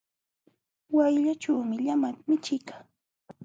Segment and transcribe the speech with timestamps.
[0.95, 2.81] Wayllaćhuumi llamata michiykaa.